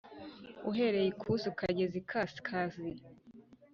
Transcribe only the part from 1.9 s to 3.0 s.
ikasikazi,